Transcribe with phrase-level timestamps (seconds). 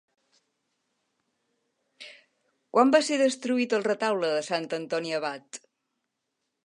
[2.77, 5.61] Quan va ser destruït el Retaule de Sant Antoni Abat?